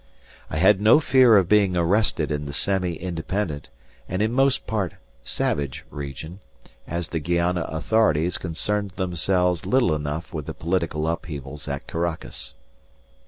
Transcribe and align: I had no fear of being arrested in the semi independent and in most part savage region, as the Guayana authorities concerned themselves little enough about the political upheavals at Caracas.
I 0.49 0.57
had 0.57 0.81
no 0.81 0.99
fear 0.99 1.37
of 1.37 1.47
being 1.47 1.77
arrested 1.77 2.31
in 2.31 2.45
the 2.45 2.53
semi 2.53 2.95
independent 2.95 3.69
and 4.09 4.23
in 4.23 4.33
most 4.33 4.65
part 4.65 4.95
savage 5.23 5.85
region, 5.91 6.39
as 6.87 7.09
the 7.09 7.19
Guayana 7.19 7.65
authorities 7.69 8.39
concerned 8.39 8.93
themselves 8.95 9.63
little 9.63 9.93
enough 9.93 10.31
about 10.31 10.47
the 10.47 10.55
political 10.55 11.07
upheavals 11.07 11.67
at 11.67 11.85
Caracas. 11.85 12.55